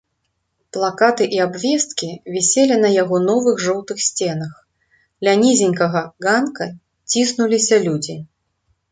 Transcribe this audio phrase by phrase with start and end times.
[0.75, 2.07] Плакаты і абвесткі
[2.37, 4.53] віселі на яго новых жоўтых сценах,
[5.27, 6.65] ля нізенькага ганка
[7.11, 8.17] ціснуліся людзі.